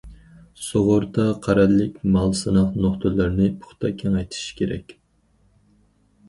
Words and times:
‹‹سۇغۇرتا 0.67 1.25
قەرەللىك 1.47 1.99
مال›› 2.15 2.33
سىناق 2.39 2.79
نۇقتىلىرىنى 2.87 3.51
پۇختا 3.61 3.93
كېڭەيتىش 4.01 4.49
كېرەك. 4.63 4.97